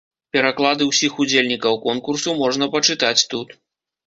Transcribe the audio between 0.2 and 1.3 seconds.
Пераклады ўсіх